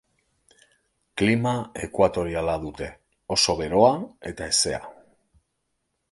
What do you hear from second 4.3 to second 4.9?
eta hezea.